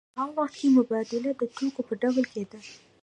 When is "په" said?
0.15-0.19, 1.87-1.93